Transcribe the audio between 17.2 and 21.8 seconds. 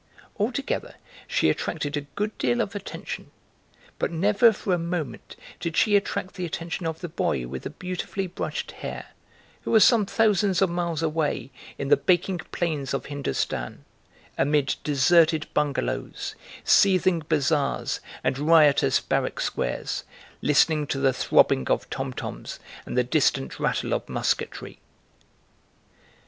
bazaars, and riotous barrack squares, listening to the throbbing